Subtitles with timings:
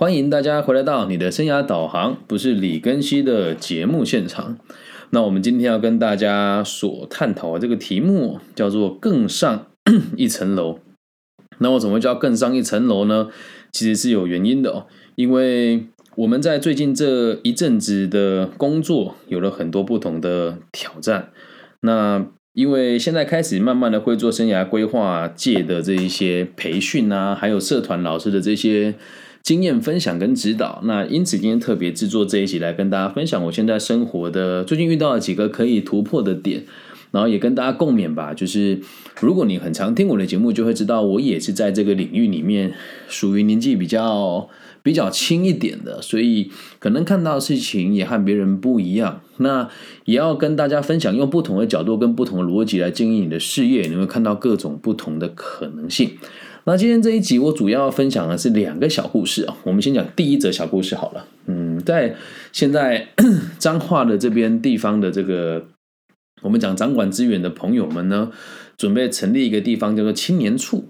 [0.00, 4.56] 欢迎大家回来到你的生涯导航，不是李根熙的节目现场。
[5.10, 9.66] 那我们今天要跟大家所探讨的这个题目叫做“更上
[10.16, 10.78] 一层楼”。
[11.60, 13.28] 那我怎么会叫“更上一层楼”呢？
[13.72, 14.86] 其实是有原因的哦，
[15.16, 21.28] 因为我们在最近这一阵子的工作有了很多不同的挑战。
[21.82, 22.24] 那
[22.54, 28.94] 因为现在开始慢慢的会做生涯规划界的这一些培训啊，还有社团老师的这些。
[29.42, 36.64] 经验分享跟指导，那因此今天特别制作这一集来跟大家分享我现在生活的最近遇到了几个可以突破的点，
[37.10, 38.34] 然后也跟大家共勉吧。
[38.34, 38.80] 就是
[39.20, 42.74] 如果你很常听我的节目，就会知道我也是在这个领域里面
[43.08, 44.48] 属于年纪比较
[44.82, 49.22] 比较轻一点的，所以可能看到事情也和别人不一样。
[49.38, 49.68] 那
[50.04, 56.10] 也要跟大家分享，用不同的角度跟不同的逻辑来经营你的事业，你会看到各种不同的可能性。
[56.64, 61.26] 那今天这一集我主要分享的是两个小故事啊，我们先讲第一则小故事好了。
[61.46, 62.14] 嗯，在
[62.52, 63.08] 现在
[63.58, 65.64] 彰化的这边地方的这个，
[66.42, 68.30] 我们讲掌管资源的朋友们呢，
[68.76, 70.84] 准备成立一个地方叫做青年处。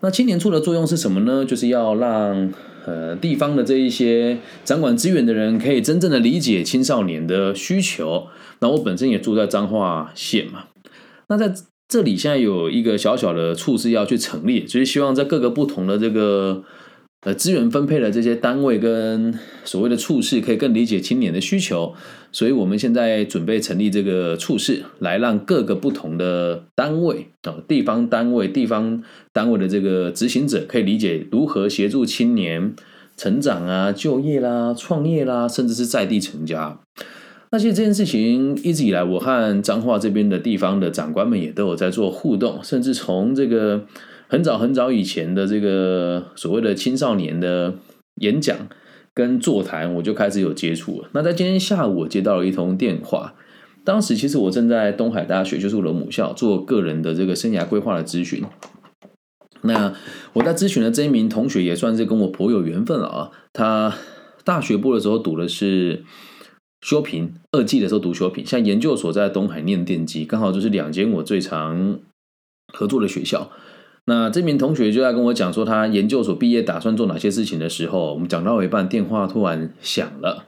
[0.00, 1.44] 那青年处的作用是什么呢？
[1.44, 2.52] 就是要让
[2.86, 8.28] 呃地方的这一些掌管资源的人可以真正的理解青少年的需求。
[8.60, 10.66] 那我本身也住在彰化县嘛，
[11.28, 11.52] 那在。
[11.88, 16.62] 这里现在有一个小小的处是要去成立，就是希望在各个不同的这个
[17.22, 19.32] 呃资源分配的这些单位跟
[19.64, 21.94] 所谓的处事可以更理解青年的需求，
[22.30, 32.74] 所以我们现在准备成立这个处事，来让各个不同的单位啊地方单位、地方单位的这个执行者可以理解如何协助青年
[33.16, 36.78] 成长啊、就业啦、创业啦，甚至是在地成家。
[37.50, 43.86] 那其实这件事情一直以来，我和彰化这边的地方的长官们也都有在做互动，甚至从这个
[44.26, 47.72] 很早很早以前的这个所谓的青少年的
[48.16, 48.54] 演讲
[49.14, 51.02] 跟座谈，我就开始有接触。
[51.12, 53.32] 那在今天下午，我接到了一通电话，
[53.82, 58.44] 当时其实我正在东海大学，就是我的母校，做个人的这个生涯规划的咨询。
[59.62, 59.94] 那
[60.34, 63.94] 我在咨询的这一名同学也算是跟我颇有缘分了啊，他
[64.44, 66.04] 大学部的时候读的是。
[66.80, 71.98] 修平二季的时候读修平，像研究所在东海念电机，刚好就是两间我最常
[72.72, 73.50] 合作的学校。
[74.06, 80.44] 那这名同学就在跟我讲说，他研究所毕业打算做哪些事情的时候，我们讲到一半，电话突然响了。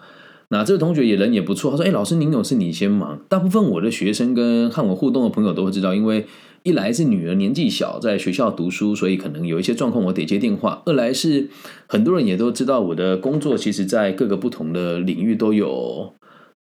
[0.49, 6.27] 那这个同学也人也不错，他说：“哎，老师您有事你先忙。”大部分我的学生跟和我互动的朋友都会知道，因为
[6.63, 11.49] 一来是女儿年纪小，在学校读书，所以可能有一些状况我得接电话；二来是
[11.87, 16.15] 很多人也都知道我的工作，其实在各个不同的领域都有。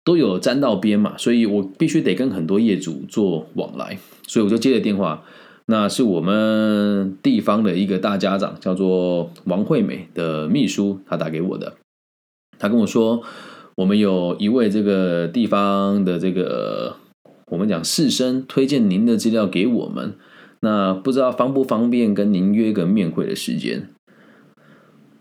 [0.04, 3.98] 都有沾到边嘛，所以我必须得跟很多业主做往来，
[4.28, 5.24] 所以我就接了电话。
[5.68, 11.78] 那是我们地方的一个大家长，叫做王惠美的秘书，他打给我的。
[12.60, 13.24] 他跟我说，
[13.76, 16.98] 我们有一位这个地方的这个
[17.48, 20.16] 我们讲士绅推荐您的资料给我们，
[20.60, 23.88] 那不知道方不方便跟您约个面会的时间？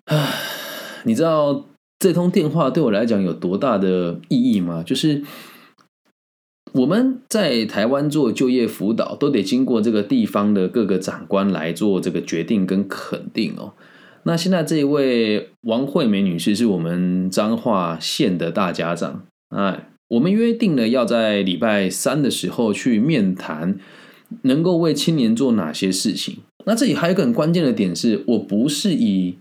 [0.07, 0.35] 唉，
[1.05, 1.67] 你知道。
[2.03, 4.83] 这通电话对我来讲有多大的意义吗？
[4.85, 5.23] 就是
[6.73, 13.75] 我们在台湾做就业辅导，都得经过这个地方的各个长官来做这个决定跟肯定哦。
[14.25, 23.79] 那现在这一位王惠美女士是我们彰化县的大家长啊，我们约定了要在礼拜三的时候去面谈，
[24.43, 26.39] 能够为青年做哪些事情。
[26.67, 29.37] 那这里还有一个很关键的点是，我不是以。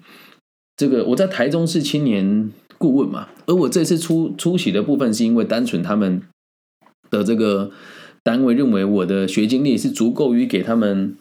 [0.81, 6.23] 这个我在台中是青年顾问嘛，而我这次出出席的部分是因为单纯他们
[7.11, 7.69] 的这个
[8.23, 11.15] 单位认为我的学经历是足够于给他们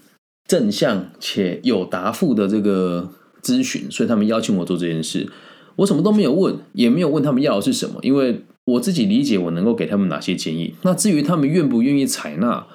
[0.48, 3.10] 正向且有答复的这个
[3.42, 5.28] 咨询，所以他们邀请我做这件事。
[5.76, 10.72] 我什么都没有问，也没有问他们要的是什么，因为我自己理解我能够给他们哪些建议。
[10.84, 12.66] 那至于他们愿不愿意采纳，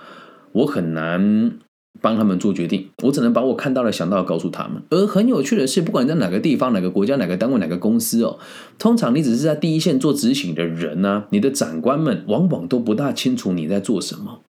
[0.51, 1.57] 我很难。
[2.05, 4.79] 帮他们做决定，我只能把我看到的、想到的告诉他们。
[4.91, 8.37] 而很有趣的是，不管在哪个地方、哪个国家、哪个单位、哪个公司哦，
[8.77, 14.41] 通常你只是在第一线做执行的人呢，你的长官们往往都不大清楚你在做什么。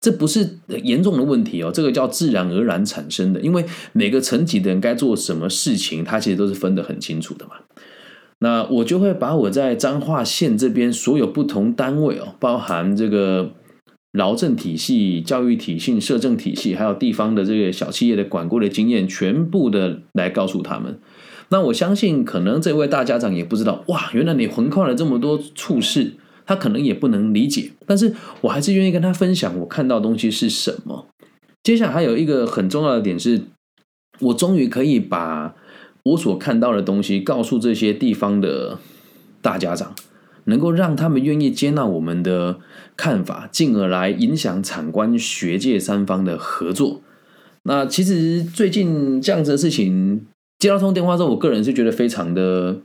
[0.00, 3.40] 这不是严重的问题哦，这个叫自然而然产生的。
[3.40, 7.52] 因为每个层级的人该做什么事情，他其实都是分得很清楚的嘛。
[8.40, 13.52] 那我就会把我在彰化县这边所有不同单位哦，包含这个。
[14.14, 21.00] 劳政体系、教育体系、社政体系，还有地方的这个小企业的管过的经验，全部的来告诉他们。
[21.48, 26.12] 那我相信，可能这位大家长也不知道，哇，原来你横跨了这么多处事，
[26.46, 27.72] 他可能也不能理解。
[27.86, 31.08] 但是我还是愿意跟他分享我看到东西是什么。
[31.64, 33.42] 接下来还有一个很重要的点是，
[34.20, 35.56] 我终于可以把
[36.04, 38.78] 我所看到的东西告诉这些地方的
[39.42, 39.92] 大家长，
[40.44, 42.58] 能够让他们愿意接纳我们的
[42.96, 47.00] 看法，进而来影响产官学界三方的合作。
[47.64, 50.26] 那其实最近这样子的事情，
[50.58, 52.76] 接到通电话之后，我个人是觉得非常的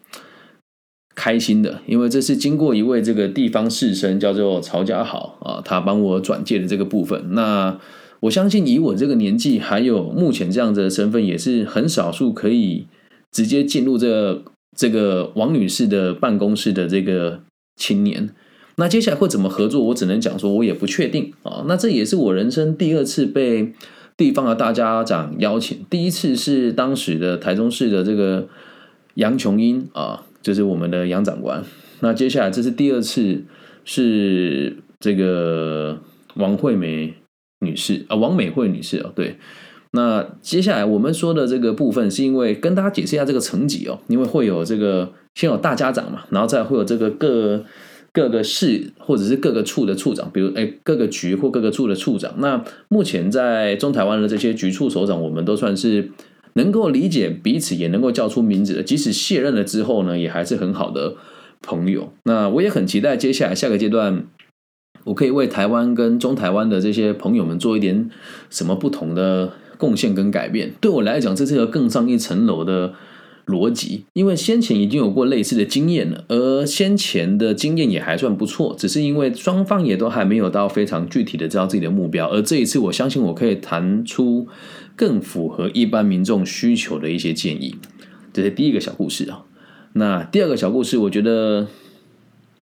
[1.16, 7.34] 开心的，因为这是经过一位这个地方士绅叫做曹家豪啊，他帮我转介的这个部分。
[7.34, 7.78] 那
[8.22, 12.88] 我相信以我这个年纪，还有目前这样子的身份，也是很少数可以
[13.32, 14.42] 直接进入这
[14.78, 17.42] 这个王女士的办公室的这个
[17.80, 18.30] 青年。
[18.76, 21.66] 那接下来会怎么合作，我只能讲说，我也不确定啊。
[21.68, 23.74] 那这也是我人生第二次被。
[24.20, 28.50] 地方的大家长邀请，第一次是当时的台中市的这个
[29.14, 31.64] 杨琼英啊，就是我们的杨长官。
[32.02, 33.46] 那接下来这是第二次，
[33.86, 36.02] 是这个
[36.36, 37.14] 王惠美
[37.62, 39.38] 女士啊，王美惠女士啊，对。
[39.92, 47.64] 那接下来我们说的这个部分，是因为跟大家解释一下这个层级哦，因为会有这个先有大家长嘛，然后再会有这个各。
[48.12, 52.34] 各个市或者是各个处的处长，比如哎，各个局或各个处的处长。
[52.40, 56.10] 那目前在中台湾的这些局处首长，我们都算是
[56.54, 58.82] 能够理解彼此，也能够叫出名字的。
[58.82, 61.14] 即使卸任了之后呢，也还是很好的
[61.62, 62.12] 朋友。
[62.24, 64.26] 那我也很期待接下来下个阶段，
[65.04, 68.10] 我可以为台湾跟中台湾的这些朋友们做一点
[68.50, 70.74] 什么不同的贡献跟改变。
[70.80, 72.94] 对我来讲，这是个更上一层楼的。
[73.50, 84.48] 逻辑，因为先前已经有过类似的经验了，而先前的经验也还算不错，只是因为双方也都还没有到非常具体的知道自己的目标，而这一次我相信我可以谈出
[84.96, 87.74] 更符合一般民众需求的一些建议。
[88.32, 89.42] 这是第一个小故事啊。
[89.94, 91.66] 那第二个小故事，我觉得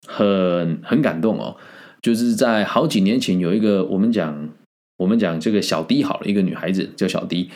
[0.05, 1.57] 很很感动哦，
[2.01, 4.49] 就是在好几年前有一个我们讲
[4.97, 7.49] 我们讲这个小 D 好了，一个女孩子叫小 D。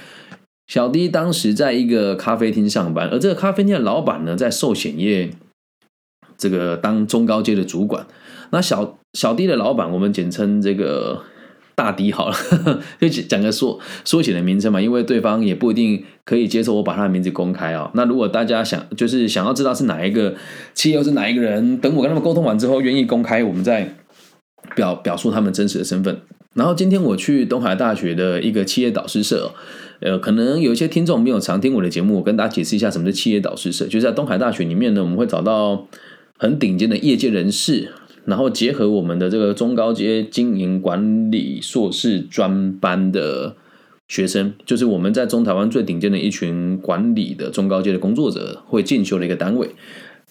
[0.68, 5.30] 小弟当时在一个咖啡厅上班，而这个咖啡店的老板呢，在寿险业
[6.38, 8.08] 这个当中高阶的主管。
[8.52, 11.24] 那小小弟的老板，我们简称这个
[11.76, 12.36] 大 D 好了，
[13.02, 17.92] 就讲个缩缩写的名称嘛，因为对方也不一定可以接受我把他的名字公开啊。
[17.94, 20.36] 那如果大家想就是想要知道是哪一个
[20.74, 23.94] 企业是哪一个人，等我跟他们沟通完之后愿意公开，我们再
[24.76, 26.22] 表表述他们真实的身份。
[26.54, 29.52] 然后今天我去东海大学的一个企业导师社。
[30.02, 33.86] 呃，可能有一些听众没有常听我的节目，我跟大家解释一下什么是企业导师社。
[33.86, 35.88] 就是在东海大学里面呢，我们会找到
[36.40, 37.92] 很顶尖的业界人士，
[38.26, 43.56] 然后结合我们的这个中高阶经营管理硕士专班的
[44.08, 49.70] 学生，就是我们在中台湾最顶尖的一群管理的中高阶的工作者会进修的一个单位。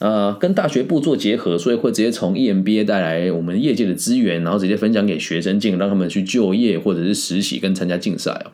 [0.00, 8.50] 呃，跟大学部做结合，所以会直接从 EMBA 带来我们业界的资源，然后直接分享给学生进，让他们去就业或者是实习跟参加竞赛哦。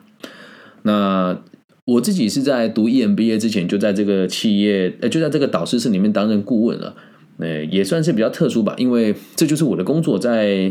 [0.83, 1.41] 那
[1.85, 6.93] 我自己是在读 EMBA 之前，就在这个企业，呃，就在这个导师室里面担任顾问了，
[7.37, 10.69] 呃，也算是比较特殊吧，因为这就是我的工作，在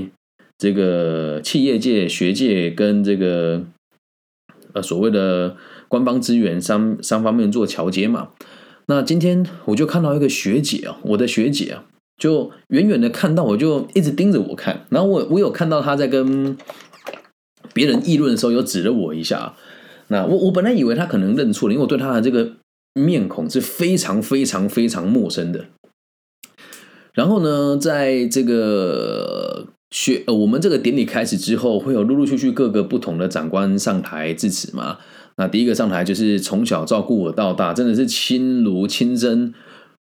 [0.58, 3.64] 这个企业界、学界跟这个
[4.74, 5.56] 呃所谓的
[5.88, 8.28] 官方资源三三方面做桥接嘛。
[8.88, 11.84] 那今天我就看到一个学姐啊，我的学姐啊，
[12.16, 16.56] 就远远的看到我就一直盯着我看，然后我我有看到她在跟
[17.74, 19.54] 别人议论的时候，有指了我一下。
[20.08, 22.52] 那我我本来以为她可能认错了，因为我对她的这个
[22.94, 25.66] 面孔是非常非常非常陌生的。
[27.12, 34.98] 然后呢，在这个学呃我们这个典礼开始之后，会有陆陆续续各个不同的长官上台致辞嘛。
[35.36, 39.52] 那第一个上台就是从小照顾我到大，真的是亲如亲生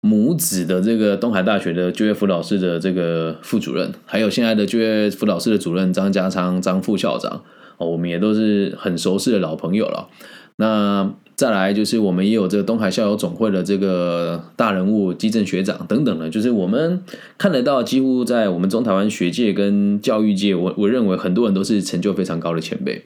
[0.02, 7.44] 母子的这个东海大学的就业辅导室的这个副主任，还有现在的就业辅导室的主任张家昌张副校长。
[7.78, 10.10] 哦，我们也都是很熟悉的老朋友了。
[10.58, 17.02] 那再来就是我们也有这个东海校友总会的这个大人物基正学长等等的，就是我们
[17.38, 23.06] 看得到，几乎在我们中台湾学界跟教育界，我我认为很多人都是成就非常高的前辈。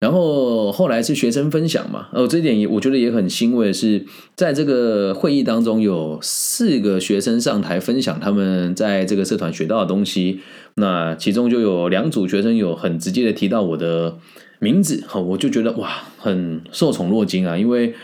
[0.00, 4.04] 然后后来是学生分享嘛，哦，这一点也我觉得也很欣慰，是
[4.36, 10.40] 在这个会议当中有四个学生上台分享他们在这个社团学到的东西，
[10.76, 14.18] 那其中就有两组学生有很直接的提到我的
[14.58, 17.94] 名字，哈，我就觉得哇，很受宠若惊啊，因为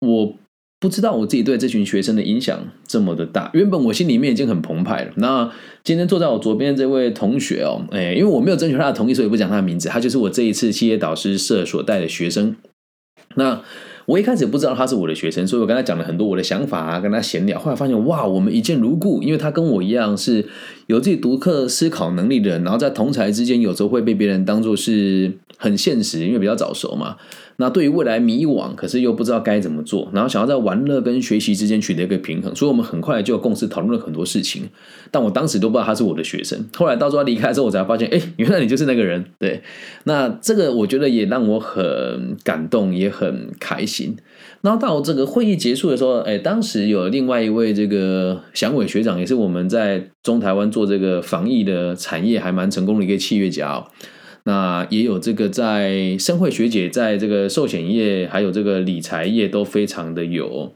[0.00, 0.34] 我。
[0.78, 3.50] 不知道我自己对这群学生的影响这么的大。
[3.54, 5.12] 原本我心里面已经很澎湃了。
[5.16, 5.50] 那
[5.82, 9.88] 今天坐在我左边这位同学哦，哎，因为我没有征求他的同意，所以不讲他的名字。
[9.88, 12.56] 他就是我这一次企业导师社所带的学生。
[13.36, 13.62] 那
[14.04, 17.58] 我一开始不知道他是我的学生，所以我跟他讲了很多我的想法啊，跟他闲聊。
[17.58, 20.46] 后来发现哇，我们一见如故，因为他跟我一样是
[20.86, 27.16] 有自己独特思考能力的人，然后在同才之间有时候会被别人当做是很现实，因为比较早熟嘛。
[27.58, 34.64] 那对于未来迷惘，可是又不知道该怎么做，然后想要在玩乐跟学习之间取得一个平衡，所以我们很快就有共识讨论了很多事情。
[35.10, 39.24] 但我当时都不知道他是我的学生，后来到时候离开之后，我才发现，哎，原来你就是那个人。
[39.38, 39.62] 对，
[40.04, 44.16] 那这个我觉得也让我很感动，也很开心。
[44.62, 53.86] 然后到这个会议结束的时候，哎，当时有另外一位这个祥伟学长，也是我们在中台湾做这个防疫的产业还蛮成功的一个企业家哦。
[54.44, 60.72] 那也有这个在生会学姐，在这个寿险业还有这个理财业都非常的有，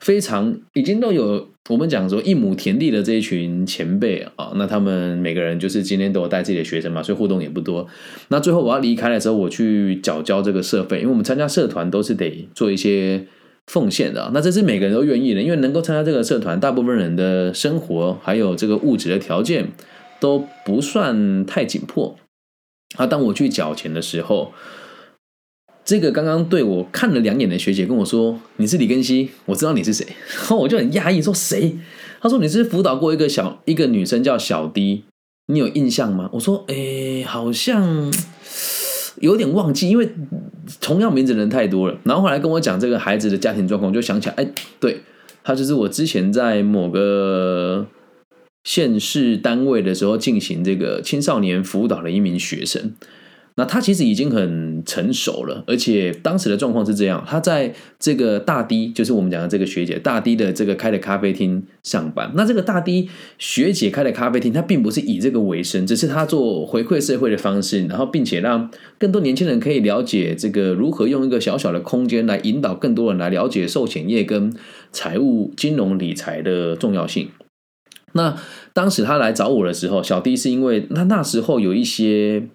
[0.00, 7.88] 非常已经都有我们讲说一亩田地的这一群前辈啊，那他们每个人就是今天都有带自己的学生嘛，所以互动也不多。
[8.28, 13.26] 那最后我要离开的时候，我去缴交这个社费，因为我们参加社团都是得做一些
[13.66, 19.68] 奉献的，那这是每个人都愿意的，因为能够参加这个社团，大部分人的生活还有这个物质的条件
[20.20, 22.16] 都不算太紧迫。
[22.96, 23.08] 啊！
[23.08, 24.52] 当我去缴钱的时候，
[25.84, 30.06] 这个刚刚对我看了两眼的学姐跟我说：“你是李根熙，我知道你是谁。
[30.38, 31.76] ”然后我就很讶异，说：“谁？”
[32.20, 35.04] 她说：“你是辅导过一个小一个女生叫小 D，
[35.48, 38.12] 你有印象吗？”我说：“哎，好像
[39.20, 40.08] 有点忘记，因为
[40.80, 44.48] 同样名字的人太多了。”然后后来跟我讲这个孩子的家庭状况，就想起来，哎，
[44.80, 45.02] 对
[45.42, 47.86] 他就是我之前在某个。
[48.66, 52.94] 县市单位的时候进行这个青少年辅导的一名学生，
[53.56, 62.32] 那他其实已经很成熟了，而且当时的状况是这样：他在这个大 D，就是我们讲的这个学姐大 D 的这个开的咖啡厅上班。
[62.34, 63.08] 那这个大 D
[63.38, 68.68] 学姐开的咖啡厅，她并不是以这个为生，只是她做回馈社会的方式，然后并且让
[68.98, 74.52] 更多年轻人可以了解这个如何用一个小小的空间来引导更多人来了解寿险业跟
[74.90, 77.28] 财务金融理财的重要性。
[78.14, 78.36] 那
[78.72, 82.48] 当时他来找我的时候，小弟是因为那那时候有一些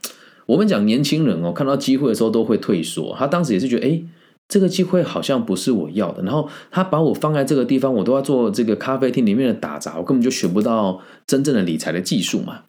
[0.50, 3.16] 我们讲年轻人哦，看到机会的时候都会退缩。
[3.16, 4.02] 他当时也是觉得，哎，
[4.48, 6.24] 这个机会好像不是我要的。
[6.24, 12.62] 然后他把我放在这个地方，我都要做这个咖啡厅里面的打杂，我根本就学不到真正的理财的技术嘛。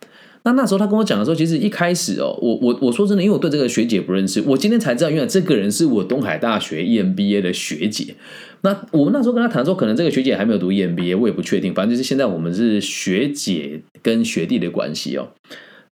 [0.43, 8.15] 那那时候他跟我讲的时候，其实一开始哦，我我我说真的，因为我对这个学姐不认识，我今天才知道，原来这个人是我东海大学 EMBA 的学姐。
[8.61, 11.73] 那我们那时候跟他谈说，可能这个学姐还没有读 EMBA，我也不确定。
[11.73, 15.29] 反正就是现在我们是学姐跟学弟的关系哦。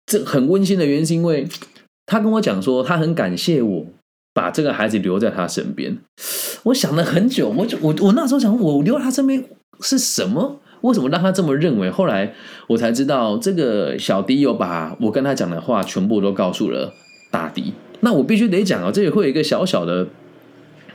[0.05, 1.45] 这很温馨的原因是因为
[2.07, 3.85] 他跟我讲说，他很感谢我
[4.33, 5.95] 把这个孩子留在他身边。
[6.63, 9.43] 我想了很久，我就我我那时候想，我留在他身边
[9.81, 10.59] 是什么？
[10.81, 11.91] 为什么让他这么认为？
[11.91, 12.33] 后来
[12.67, 16.91] 我才知道，这个小迪有把我跟他讲的话全部都告诉了
[17.29, 17.73] 大迪。
[17.99, 20.07] 那我必须得讲哦，这里会有一个小小的。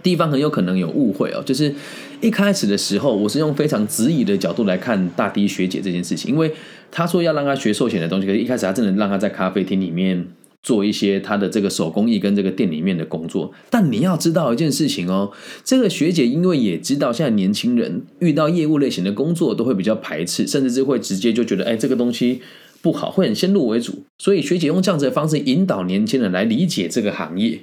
[0.02, 1.72] 地方很有可能有误会哦，就是
[2.20, 6.52] 一开始的时候，我是用非常质疑的角度来看大迪学姐这件事情，因为
[6.90, 10.26] 他说要让他学寿险的东西，可是一开始他真的让他在咖啡厅里面
[10.62, 13.52] 做一些他的这个手工艺跟这个店里面的工作。
[13.68, 15.32] 但你要知道一件事情哦，
[15.64, 22.40] 这个学姐因为也知道现在年轻人遇到业务类型的工作都会比较排斥，甚至是会直接就觉得哎这个东西
[22.80, 27.60] 不好，会很先入为主，所以学姐用这样子的方式引导年轻人来理解这个行业。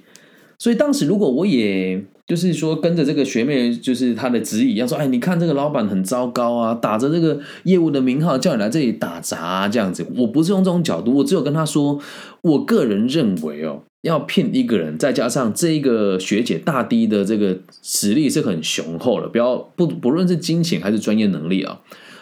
[0.59, 10.05] 所以当时如果我也就是说跟着这个学妹，就是她的指引一样说，哎，你看这个老板很糟糕啊，打着这个业务的名号叫你来这里打杂这样子。
[10.17, 11.99] 我不是用这种角度，我只有跟他说，
[12.41, 21.79] 我个人认为哦，要骗一个人，再加上这一个学姐大 D 的这个实力是很雄厚的，不要不不论是金钱还是专业能力啊，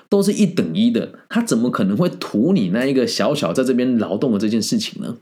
[0.08, 1.10] 都是一等一的。
[1.27, 5.17] 他怎么可能会图你那一个小小在这边劳动的这件事情呢？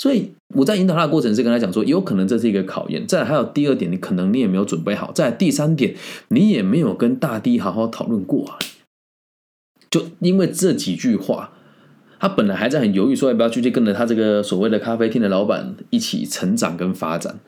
[0.00, 3.06] 所以我在引导他的过程是跟他讲说，有可能这是一个考验。
[3.06, 5.12] 再还有第二点，你可能你也没有准备好。
[5.12, 5.94] 再第三点，
[6.28, 8.58] 你也没有跟大 D 好好讨论过啊。
[9.90, 11.52] 就因为这几句话，
[12.18, 17.38] 他本来还在很犹豫，说要不要继续跟着他这个所谓的咖啡厅的老板一起成长跟发展。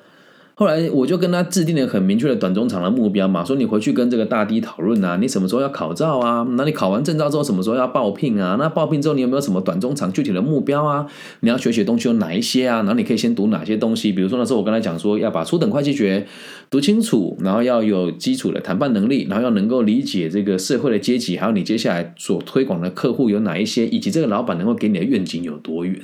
[0.54, 6.46] 后来我就跟他制定了很明确的短中长的目标嘛，说你回去跟这个大 D 讨论啊，你什么时候要考照啊？
[6.56, 8.56] 那你考完证照之后什么时候要报聘啊？
[8.58, 11.06] 那报聘之后你有没有什么短中长具体的目标啊？
[11.40, 12.76] 你要学习的东西有哪一些啊？
[12.78, 14.12] 然后你可以先读哪些东西？
[14.12, 16.26] 比如说那时候我跟他讲说要把初等会计学
[16.70, 26.02] 读清楚，然后要有基础的谈判能力，然后要能够理解这个社会的阶级，还有你接下来所推广的客户有哪一些，以及这个老板能够给你的愿景有多远。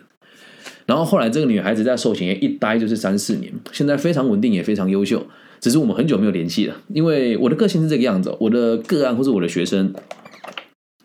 [0.89, 5.23] 然后后来，这个女孩子在寿险业一待就是三四年，现在非常稳定，也非常优秀。
[5.61, 8.35] 只是我们很久没有联系了，因为我的个性是这个样子。
[8.41, 9.93] 我的个案或是我的学生，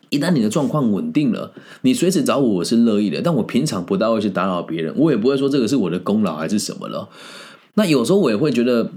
[0.08, 3.20] 一旦你的状况稳定了，你随时找我，我是乐意的。
[3.20, 7.10] 但我平常不大会去打扰别人，我也不会说这个是我的功劳还是什么了。
[7.74, 8.90] 那有时候我也会觉得。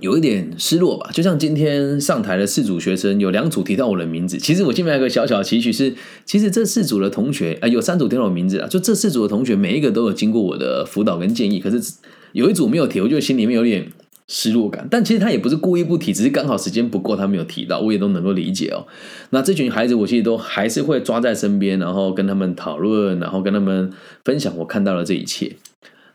[0.00, 4.38] 有一点失落吧，就像今天上台的四组学生，有两组提到我的名字。
[4.38, 11.60] 其实我这边有个小小的期许是，其实这四组的同学，啊，有三组提到我名字啊，就这四组的同学，每一个都有经过我的辅导跟建议。
[11.60, 11.94] 可是
[12.32, 13.90] 有一组没有提，我就心里面有点
[14.26, 14.86] 失落感。
[14.90, 18.86] 但其实他也不是故意不提，只是刚好时间不够，他没有提到，我也都能够理解哦。
[19.30, 23.90] 那这群孩子，我其实都还是会抓在身边，然后跟他们讨论，然后跟他们
[24.24, 25.56] 分享我看到的这一切。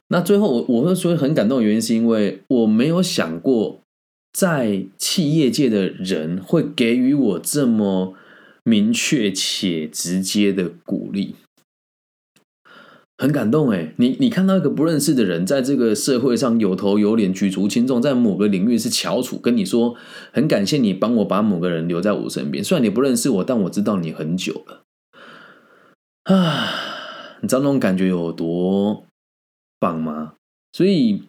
[0.10, 3.82] 那最后我我会说很感动的原因，是因为我没有想过，
[4.32, 8.14] 在企业界的人会给予我这么
[8.64, 11.36] 明确且直接的鼓励。
[13.18, 19.96] 很感动哎，你你看到一个不认识的人在这个社会上有头有脸、举足轻重，在某个领域是翘楚，跟你说
[20.32, 22.64] 很感谢你帮我把某个人留在我身边。
[22.64, 24.84] 虽然你不认识我，但我知道你很久了
[26.24, 27.38] 啊！
[27.42, 29.06] 你知道那种感觉有多
[29.84, 30.34] 棒吗？
[30.72, 31.22] 所以，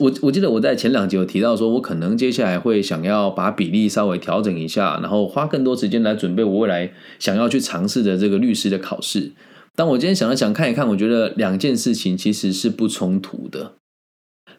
[0.00, 9.32] 我我记得我在前两集有提到，说我可能接下来会想要把比例稍微调整一下，然后花更多时间来准备我未来想要去尝试的这个律师的考试。
[9.76, 13.74] 但我今天想了想，看一看，我觉得两件事情其实是不冲突的，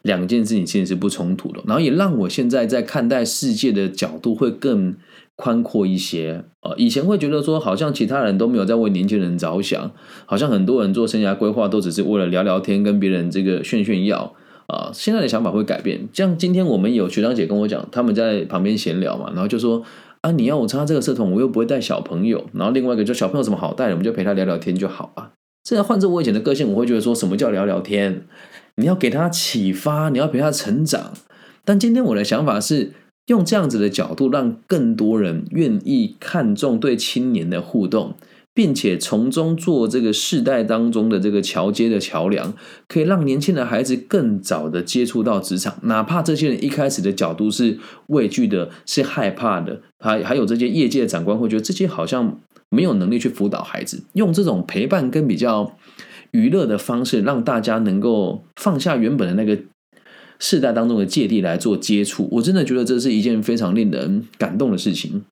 [0.02, 4.96] 两件事情其实是不冲突的，然后也让我现在在看待世界的角度会更
[5.40, 6.44] 宽阔一些。
[6.60, 9.90] 呃，以前会觉得说，好像其他人都没有在为年轻人着想，
[10.26, 14.34] 好像很多人做生涯规划都只是为了聊聊天，跟别人这个炫炫耀
[14.66, 14.90] 啊。
[14.92, 19.82] 现在的想法会改变，像今天我们有学长姐跟我讲，他们在旁边闲聊嘛，然后就说。
[20.22, 20.30] 啊！
[20.32, 22.44] 你要我参加这个社团，我又不会带小朋友。
[22.52, 25.30] 然后另外一个就小朋友什么好带，我们就陪他聊聊天就好啊。
[25.64, 28.26] 这样换做我以前的个性，我会觉得说什么叫聊聊天？
[28.74, 31.14] 你要给他启发，你要陪他成长。
[31.64, 32.92] 但今天我的想法是
[33.30, 38.14] 用这样子的角度，让更多人愿意看重对青年的互动。
[38.52, 42.52] 并且从中做这个世代当中的这个桥接的桥梁，
[42.88, 55.76] 可以让年轻的孩子更早的接触到职场，哪怕这些人一开始的角度是畏惧的、是害怕的，还还有这些业界的长官会觉得这些好像没有能力去辅导孩子，用这种陪伴跟比较
[56.32, 59.62] 娱乐的方式，让大家能够放下原本的那个
[60.40, 65.22] 世代当中的芥蒂来做接触，我真的觉得这是一件非常令人感动的事情。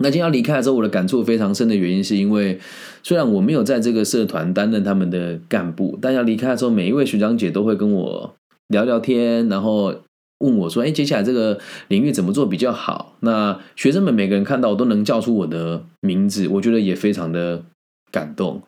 [0.00, 2.58] 那今天要离开的时候，我的感触非常深的原因，是因为
[3.02, 8.34] 虽然我没有在这个社团担任他们的干部，但要离开的时候，每一位学长姐都会跟我
[8.68, 9.94] 聊聊天，然后
[10.38, 17.62] 问我说：“哎，接下来这个领域怎么做比较好？”那学生们每个人看到我都能叫出我的名字，我觉得也非常的
[18.10, 18.62] 感动。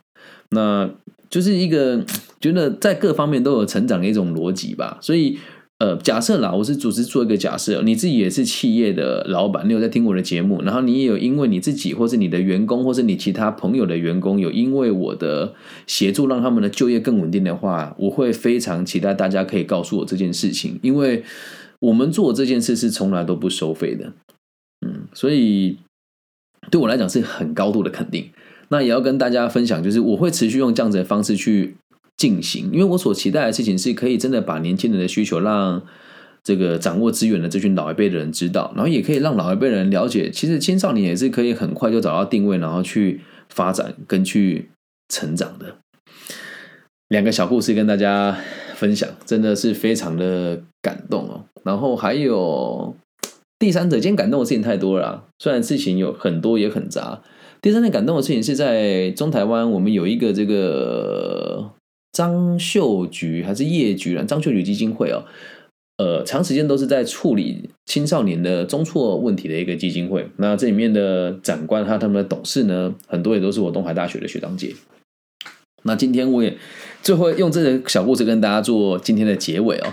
[0.50, 0.88] 那
[1.30, 2.04] 就是一个
[2.38, 5.38] 觉得在各方面都有成长的一种逻辑吧，所以。
[5.85, 15.53] 呃，假设啦，我是组织做一个假设，你自己也是企业的老板，你有在听我的节目，然后你也有因为你自己或是你的员工，或是你其他朋友的员工，有因为我的
[15.87, 21.23] 协助让他们的就业更稳定的话，我会非常期待大家可以告诉我这件事情，因为
[21.81, 24.14] 我们做这件事是从来都不收费的，
[24.87, 25.77] 嗯，所以
[26.70, 28.31] 对我来讲是很高度的肯定。
[28.70, 31.77] 那也要跟大家分享，就是我会持续用这样子的方式去。
[32.16, 35.83] 进行，因为我所期待的事情是可以真的把年轻人的需求让
[36.42, 44.68] 这个掌握资源的这群老一辈的人知道，然后也可以让老一辈人了解，其实青少年也是可以很快就找到定位，然后去发展跟去
[45.09, 45.77] 成长的。
[47.09, 48.38] 两个小故事跟大家
[48.74, 51.44] 分享，真的是非常的感动哦。
[51.62, 52.94] 然后还有
[53.59, 57.22] 第三者，今天感动的事情太多了，虽然事情有很多也很杂。
[57.62, 61.72] 第三件感动的事情是在中台湾，我们有一个这个。
[62.14, 64.24] 张秀菊还是叶菊啊？
[64.27, 65.27] 张秀菊基金会哦，
[65.98, 70.27] 呃，长时间都是在处理青少年的中辍问题的一个基金会。
[70.38, 74.74] 那这里面的长官还有他们的董事呢，很多也都是我东海大学的学长姐。
[75.83, 76.57] 那今天我也
[77.03, 79.92] 最后用这个小故事跟大家做今天的结尾哦。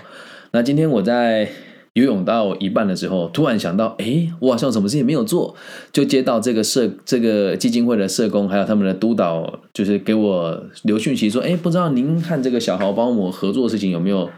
[0.53, 1.49] 那今天我在。
[1.93, 5.53] 游泳到一半的时候，突然想到，哎，我好像什么事情没有做，
[5.91, 14.29] 就接到这个社这个基金会的社工，还有他们的督导，就是给我留讯息说，哎，不知道您看这个小豪帮我合作的事情有没有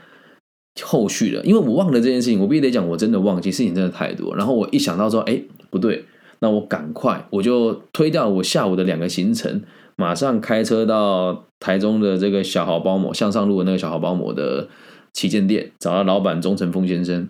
[0.81, 1.45] 后续的？
[1.45, 4.35] 因为我忘了这件事情，我必须得讲，我真的忘记事情真的太多。
[4.35, 5.39] 然后我一想到说，哎，
[5.69, 6.05] 不对，
[6.39, 9.61] 那我赶快我就推掉我下午的两个行程，
[9.95, 14.67] 马上开车到台中的这个小豪包膜向上路的那个小豪包膜的。
[15.13, 17.29] 旗舰店找到老板钟成峰先生，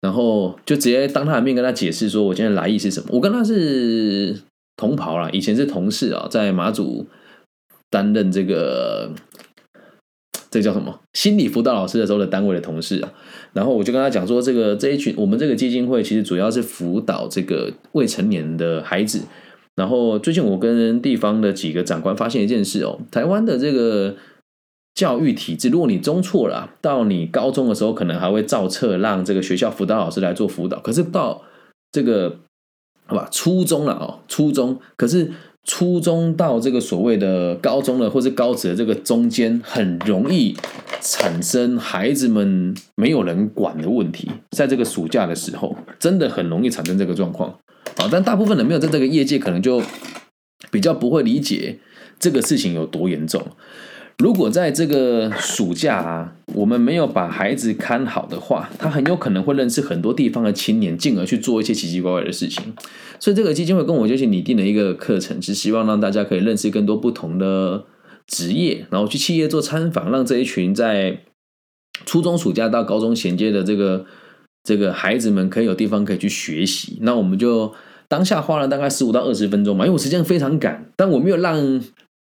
[0.00, 3.08] 然后就直接当他的面跟他解释说，我今天来意是什么？
[3.10, 4.36] 我跟他是
[4.76, 7.06] 同袍啦，以前是同事啊，在马祖
[7.90, 9.10] 担任这个
[10.50, 13.12] 这叫什么心理辅导老师的时候的单位的同事啊。
[13.52, 19.22] 然后我就跟他讲说，这个这一群我们这个基金会其实主要是辅导这个未成年的孩子。
[19.74, 24.14] 然后最近我跟地方的几个长官发现一件事哦，台湾的这个。
[24.96, 30.80] 教育体制，如果你中错了，到你高中的时候，可能还会造册让这个学校辅导老师来做辅导。
[30.80, 31.42] 可是到
[31.92, 32.38] 这个
[33.04, 35.30] 好吧，初中了哦，初中，可是
[35.64, 40.56] 初中到这个所谓的高中了，或是高职的这个中间，很容易
[41.02, 44.30] 产生孩子们没有人管的问题。
[44.52, 47.50] 在这个暑假的时候，真的很容易产生这个状况。
[47.98, 49.82] 啊，但大部分人没有在这个业界，可能就
[50.70, 51.78] 比较不会理解
[52.18, 53.46] 这个事情有多严重。
[54.18, 62.72] 如果在这个暑假啊，我们没有把孩子看好的话，他很有可能会认识很多地方的青年，进而去做一些奇奇怪怪的事情。
[63.20, 67.84] 所以这个基金会跟我就是拟定了一个课程，是希望让大家可以认识更多不同的
[68.26, 71.20] 职业，然后去企业做参访，让这一群在
[72.06, 74.06] 初中暑假到高中衔接的这个
[74.64, 76.98] 这个孩子们可以有地方可以去学习。
[77.02, 77.74] 那我们就
[78.08, 81.82] 当下花了大概十五到二十分钟嘛，因为我时间非常赶，但我没有让。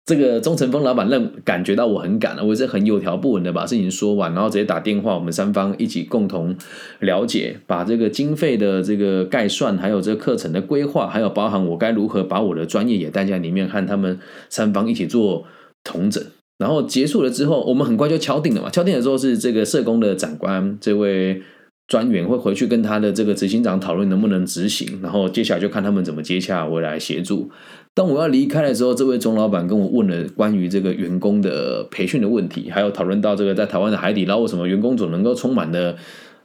[0.05, 6.53] 这个钟成峰老板认感觉到我很赶了，我是很有条不紊的把事情说完，然后直接打电话，我们三方一起共同
[6.99, 15.45] 了解，把这个经费的这个概算，还有这个课程的规划，还有包含我该如何把我的专业也带在里面，和他们三方一起做
[15.83, 16.21] 同整。
[16.57, 21.41] 然后结束了之后，我们很快就敲定了嘛，敲定的时候是这个社工的长官这位。
[21.87, 27.51] 专员会回去跟他的这个执行长讨论能不能执行，然后接下来就看他们怎么接洽，我来协助。
[27.93, 35.95] 当我要离开的时候，这位钟老板跟我问了关于这个员工的培训的问题，还有讨论到这个在台湾的海底捞为什么员工总能够充满的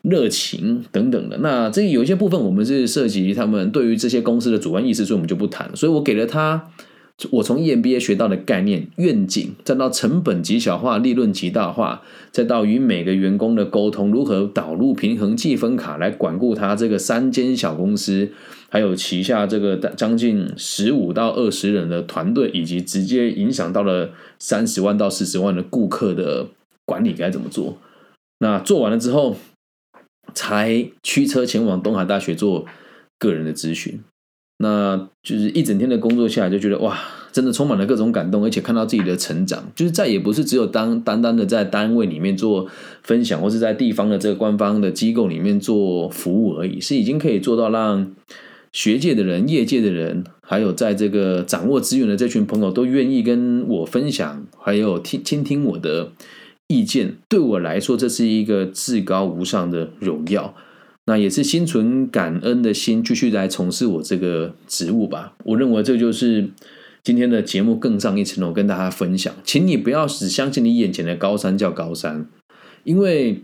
[0.03, 1.39] 热情等等的。
[1.39, 5.71] 那这有一些部分我们是涉及他们对于这些公司的主观意识，所以我们就不谈。
[5.75, 6.71] 所以我给了他。
[7.33, 18.31] 我从 EMBA 学到的概念、愿景，再到成本极小化、利润极大化，再到与每个员工的沟通，如何导入平衡计分卡来管顾他这个三间小公司，
[18.69, 26.47] 还有旗下这个将近十五到二十人的团队，以及直接影响到了三十万到四十万的顾客的
[26.85, 27.79] 管理该怎么做？
[28.39, 29.37] 那做完了之后，
[30.35, 32.65] 才驱车前往东海大学做
[33.19, 33.99] 个人的咨询。
[34.59, 36.99] 那就是一整天的工作下来，就觉得哇，
[37.33, 42.67] 真的充满了各种感动，而且看到自己的成长，就是再也不是只有当单单的在单位里面做
[43.03, 48.11] 分享，或是在地方的这个官方的机构里面做服务而已，是已经可以做到让
[48.73, 56.11] 学界的人、业界的人，还有在这个掌握资源的这群朋友都愿意跟我分享，还有听倾听我的
[56.67, 57.15] 意见。
[57.29, 60.55] 对我来说，这是一个至高无上的荣耀。
[61.09, 65.35] 那也是心存感恩的心，继续来从事我这个职务吧。
[65.43, 66.51] 我认为这就是
[67.03, 69.35] 今天的节目更上一层楼，跟大家分享。
[69.43, 72.29] 请你不要只相信你眼前的高山叫高山，
[72.85, 73.43] 因为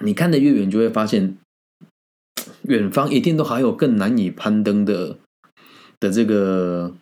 [0.00, 1.36] 你看得越远，就会发现
[2.62, 5.18] 远方一定都还有更难以攀登的
[5.98, 6.94] 的这个。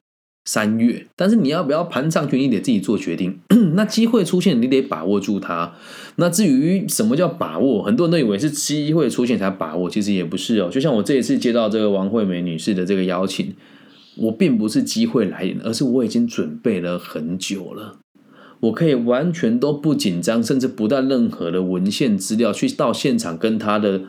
[0.44, 3.38] 三月，但是你要不要攀上去，你得自己做决定。
[3.74, 5.74] 那机会出现，你得把握住它。
[6.16, 10.68] 那至于什么叫把握，很多人都以为是机会出现才把握，其实也不是哦。
[10.70, 13.54] 就像我这一次接到这个王惠美女士的这个邀请，
[14.16, 17.98] 我并不是机会来临，而是我已经准备了很久了。
[18.60, 24.02] 我可以完全都不紧张，甚至不带任何的文献资料去到现场跟他的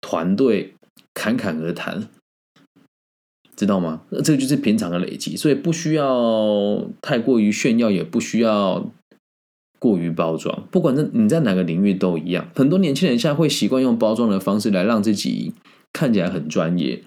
[0.00, 0.74] 团队
[1.12, 2.08] 侃侃而谈。
[3.54, 4.00] 知道吗？
[4.08, 8.90] 那这个就是平常的累积，所以不需要太过于炫耀，也不需要
[9.78, 10.66] 过于包装。
[10.70, 15.52] 不管在你在哪个领域都一样，很多年轻人现在会习惯用包装的方式来让自己
[15.92, 17.02] 看起来很专业。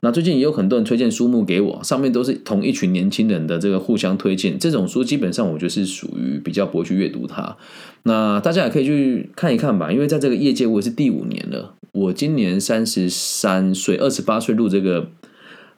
[0.00, 4.58] 那最近也有很多人推荐书目给我，上面都是同一群年轻人的这个互相推荐。
[4.58, 7.58] 这种书基本上我就是属于比较不会去阅读它。
[8.04, 15.10] 那大家也可以去看一看吧，因为在这个业界我也是第五年了，我今年三十三岁，二十八岁入这个。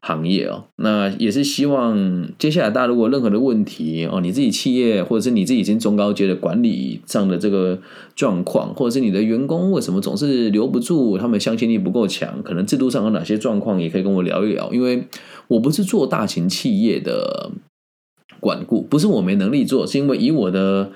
[0.04, 7.78] 行业哦，那也是希望接下来大家如果任何的问题哦，你自己企业或者是你自己已经中高阶的管理上的这个
[8.16, 14.72] 状况，或者是你的员工为什么总是留不住，他们向心力不够强，可能制度上有哪些状况，也可以跟我聊一聊。
[14.72, 15.06] 因为
[15.46, 17.52] 我不是做大型企业的
[18.40, 20.90] 管顾，不是我没能力做，是因为以我的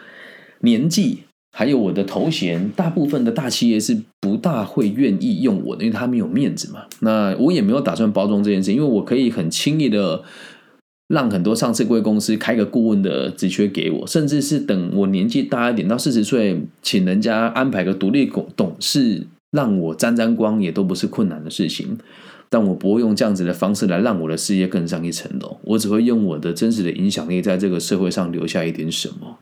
[0.62, 1.20] 年纪。
[1.58, 6.82] 还有我的头衔，大部分的大企业是不大会愿意用我的，因为他没有面子嘛。
[7.00, 10.22] 那我也没有打算包装这件事，因为我可以很轻易的
[11.08, 21.96] 让很多上市贵公司开个顾问的职缺给我，甚至是等我年纪大一点，到四十岁，请人家安排个独立董董事，让我沾沾光，也都不是困难的事情。
[22.50, 29.38] 但我不会用这样子的方式来让我的事业更上一层楼，我只会用我的真实的影响力，在这个社会上留下一点什么。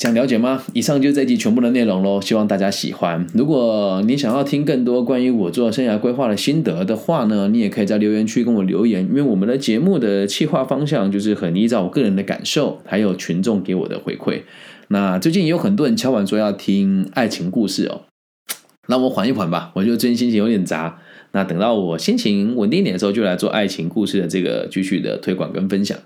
[0.00, 0.62] 想了解吗？
[0.72, 3.26] 以上就是这一集全部的内容喽，希望大家喜欢。
[3.34, 14.40] 如果你想要听更多关于我做生涯规划的心得的话呢，你也可以在留言区跟我留言，因为我们的节目的企划方向就是很依照我个人的感受，还有群众给我的回馈。
[14.88, 18.04] 那最近也有很多人敲碗说要听爱情故事哦，
[18.88, 20.98] 那我缓一缓吧，我觉得最近心情有点杂。
[21.32, 25.98] 那等到我心情稳定一点的时候，就来做爱情故事的这个继续的推广跟分享。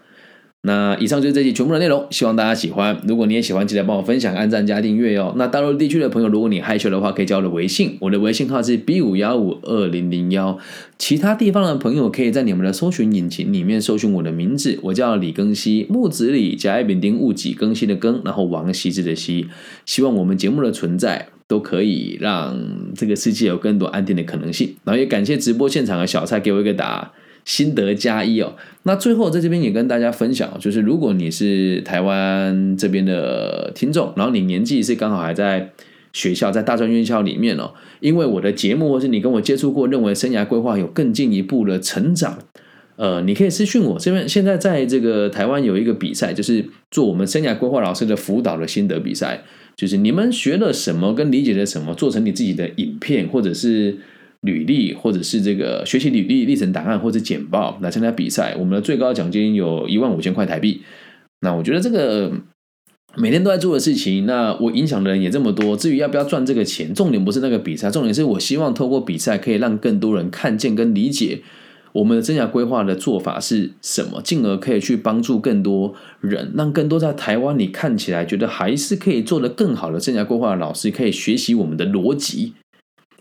[0.67, 2.99] 那以上就是这期全部的内容，希望大家喜欢。
[3.07, 5.35] 如果你也喜欢，记得帮我分享、按赞加订阅哦。
[5.37, 10.59] 那大陆地区的朋友，如果你害羞的话，可以加我的微信，我的微信号是 B 五幺五二零零幺。
[10.97, 19.47] 其他地方的朋友，可以在你们的搜寻引擎里面搜寻我的名字，我叫李更新，木子李，甲乙丙丁戊己更新的更，然后王羲之的羲。
[19.85, 22.59] 希望我们节目的存在，都可以让
[22.95, 24.77] 这个世界有更多安定的可能性。
[24.85, 27.13] 然后也感谢直播现场的小蔡给我一个答。
[27.45, 28.55] 心得加一哦，
[28.85, 35.73] 那最后在这边也跟大家分享，就是如果你是台湾这边的听众，然后你年纪是刚好还在
[36.15, 42.39] 学校，在大专院校里面哦，因为我的节目或是你跟我接触过，认为生涯规划有更进一步的成长，
[42.97, 44.27] 呃，你可以私讯我这边。
[44.27, 49.43] 现在在这个台湾有一个比赛，就是做我们生涯规划老师的辅导的心得比赛，
[49.77, 53.99] 就是你们学了什么跟理解了什么，做成你自己的影片或者是。
[54.45, 60.83] 履历或者是这个学习履历历程档案或者简报来参加比赛，我们的最高奖金有一万五千块台币。
[61.41, 62.31] 那我觉得这个
[63.17, 65.77] 每天都在做的事情，那我影响的人也这么多。
[65.77, 71.41] 至于要不要赚这个钱，重点不是那个比赛，重点是我希望透过比赛可以让更多人看见跟理解
[71.93, 82.55] 我们的生涯规划的做法是什么，进而可以去帮助更多人，让更多在台湾你看起来觉得还是可以做得更好的生涯规划的老师可以学习我们的逻辑。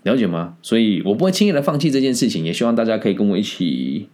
[0.04, 0.58] 了解吗？
[0.62, 4.10] 所以我不会轻易的放弃这件事情，也希望大家可以跟我一起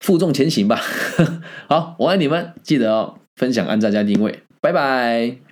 [0.00, 0.80] 负重前行吧。
[1.68, 5.47] 好，我爱你们，记得哦，分享、按赞加定位，拜拜。